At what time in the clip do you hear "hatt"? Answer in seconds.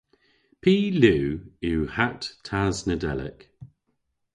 1.95-2.23